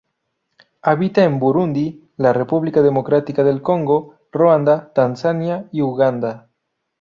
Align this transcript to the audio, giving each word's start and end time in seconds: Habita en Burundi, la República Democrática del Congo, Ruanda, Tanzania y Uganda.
Habita 0.81 1.23
en 1.23 1.37
Burundi, 1.39 2.09
la 2.17 2.33
República 2.33 2.81
Democrática 2.81 3.43
del 3.43 3.61
Congo, 3.61 4.15
Ruanda, 4.31 4.91
Tanzania 4.95 5.67
y 5.71 5.83
Uganda. 5.83 6.49